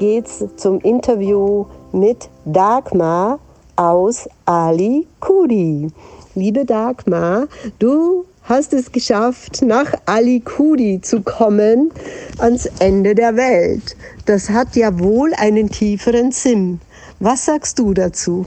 [0.00, 3.38] geht's zum Interview mit Dagmar
[3.76, 5.88] aus Ali Kudi.
[6.34, 7.48] Liebe Dagmar,
[7.78, 11.92] du hast es geschafft, nach Ali Kudi zu kommen,
[12.38, 13.94] ans Ende der Welt.
[14.24, 16.80] Das hat ja wohl einen tieferen Sinn.
[17.18, 18.46] Was sagst du dazu?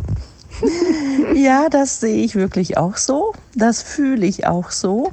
[1.35, 3.33] Ja, das sehe ich wirklich auch so.
[3.55, 5.11] Das fühle ich auch so.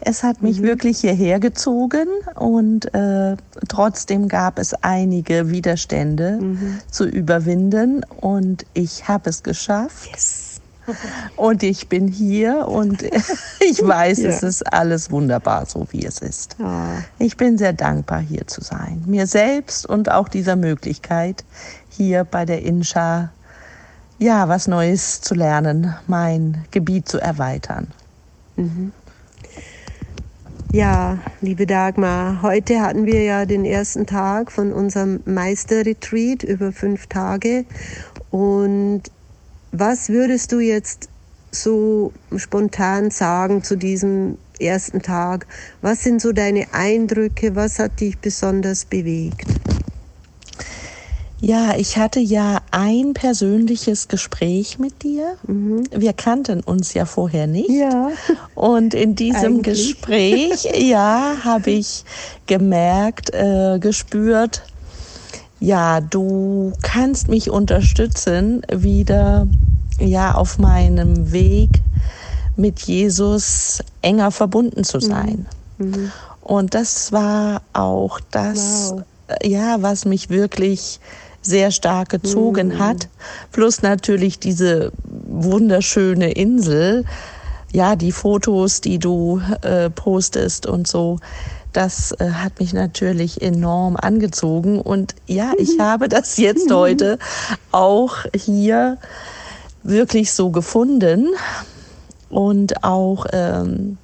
[0.00, 0.64] Es hat mich mhm.
[0.64, 3.36] wirklich hierher gezogen und äh,
[3.68, 6.78] trotzdem gab es einige Widerstände mhm.
[6.90, 10.10] zu überwinden und ich habe es geschafft.
[10.12, 10.46] Yes.
[11.36, 13.02] Und ich bin hier und
[13.60, 14.30] ich weiß, ja.
[14.30, 16.56] es ist alles wunderbar, so wie es ist.
[16.58, 17.04] Ja.
[17.18, 19.04] Ich bin sehr dankbar, hier zu sein.
[19.06, 21.44] Mir selbst und auch dieser Möglichkeit,
[21.90, 23.30] hier bei der Inscha
[24.20, 27.88] ja, was Neues zu lernen, mein Gebiet zu erweitern.
[28.56, 28.92] Mhm.
[30.72, 37.08] Ja, liebe Dagmar, heute hatten wir ja den ersten Tag von unserem Meisterretreat über fünf
[37.08, 37.64] Tage.
[38.30, 39.02] Und
[39.72, 41.08] was würdest du jetzt
[41.50, 45.48] so spontan sagen zu diesem ersten Tag?
[45.82, 47.56] Was sind so deine Eindrücke?
[47.56, 49.49] Was hat dich besonders bewegt?
[51.40, 55.36] Ja, ich hatte ja ein persönliches Gespräch mit dir.
[55.46, 55.84] Mhm.
[55.90, 57.70] Wir kannten uns ja vorher nicht.
[57.70, 58.10] Ja.
[58.54, 59.94] Und in diesem Eigentlich.
[59.94, 62.04] Gespräch, ja, habe ich
[62.46, 64.62] gemerkt, äh, gespürt,
[65.60, 69.46] ja, du kannst mich unterstützen, wieder
[69.98, 71.70] ja auf meinem Weg
[72.56, 75.46] mit Jesus enger verbunden zu sein.
[75.78, 75.86] Mhm.
[75.86, 76.12] mhm.
[76.42, 79.02] Und das war auch das, wow.
[79.44, 80.98] ja, was mich wirklich
[81.42, 82.78] sehr stark gezogen mhm.
[82.78, 83.08] hat.
[83.52, 87.04] Plus natürlich diese wunderschöne Insel.
[87.72, 91.18] Ja, die Fotos, die du äh, postest und so.
[91.72, 94.80] Das äh, hat mich natürlich enorm angezogen.
[94.80, 95.82] Und ja, ich mhm.
[95.82, 97.18] habe das jetzt heute
[97.70, 98.98] auch hier
[99.82, 101.28] wirklich so gefunden.
[102.28, 103.98] Und auch ähm,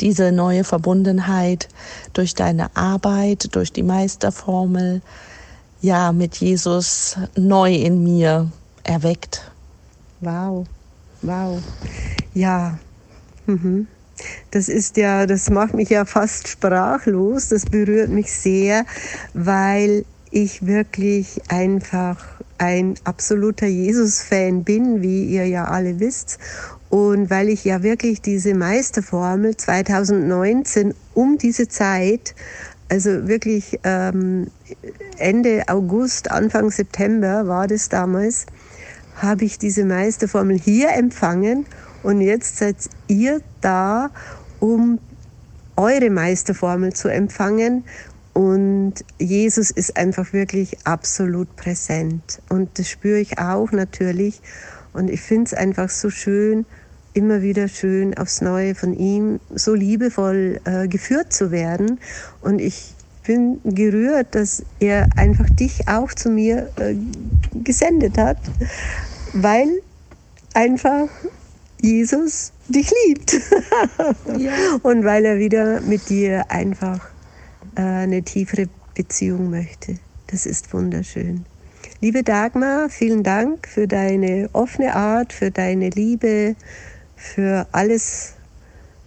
[0.00, 1.68] diese neue Verbundenheit
[2.12, 5.02] durch deine Arbeit, durch die Meisterformel,
[5.82, 8.50] ja mit Jesus neu in mir
[8.84, 9.52] erweckt.
[10.20, 10.66] Wow,
[11.20, 11.60] wow.
[12.32, 12.78] Ja.
[13.46, 13.88] Mhm.
[14.52, 17.48] Das ist ja, das macht mich ja fast sprachlos.
[17.48, 18.86] Das berührt mich sehr,
[19.34, 22.18] weil ich wirklich einfach
[22.58, 26.38] ein absoluter Jesus-Fan bin, wie ihr ja alle wisst.
[26.88, 32.34] Und weil ich ja wirklich diese Meisterformel 2019 um diese Zeit
[32.92, 34.48] also wirklich ähm,
[35.16, 38.44] Ende August, Anfang September war das damals,
[39.16, 41.64] habe ich diese Meisterformel hier empfangen
[42.02, 42.76] und jetzt seid
[43.08, 44.10] ihr da,
[44.60, 44.98] um
[45.74, 47.84] eure Meisterformel zu empfangen.
[48.34, 52.42] Und Jesus ist einfach wirklich absolut präsent.
[52.50, 54.42] Und das spüre ich auch natürlich.
[54.92, 56.66] Und ich finde es einfach so schön,
[57.14, 62.00] immer wieder schön aufs Neue von ihm so liebevoll äh, geführt zu werden.
[62.40, 66.94] Und ich bin gerührt, dass er einfach dich auch zu mir äh,
[67.62, 68.38] gesendet hat,
[69.32, 69.68] weil
[70.54, 71.08] einfach
[71.80, 73.40] Jesus dich liebt.
[74.38, 74.52] ja.
[74.82, 77.08] Und weil er wieder mit dir einfach
[77.76, 79.98] äh, eine tiefere Beziehung möchte.
[80.28, 81.44] Das ist wunderschön.
[82.00, 86.56] Liebe Dagmar, vielen Dank für deine offene Art, für deine Liebe,
[87.22, 88.34] für alles,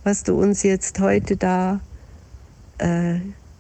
[0.04, 1.82] was du uns jetzt heute da
[2.78, 3.20] äh,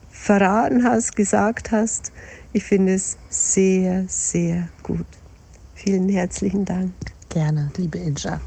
[0.09, 2.11] verraten hast, gesagt hast.
[2.53, 5.05] Ich finde es sehr, sehr gut.
[5.73, 6.93] Vielen herzlichen Dank.
[7.29, 8.39] Gerne, liebe Inja.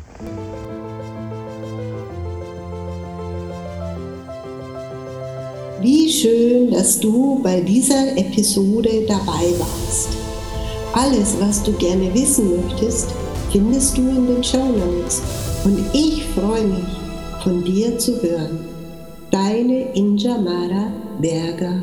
[5.81, 10.09] Wie schön, dass du bei dieser Episode dabei warst.
[10.95, 13.11] Alles, was du gerne wissen möchtest,
[13.53, 15.23] findest du in den Show Notes
[15.65, 16.85] und ich freue mich,
[17.43, 18.59] von dir zu hören.
[19.31, 21.83] Deine Injamara Berger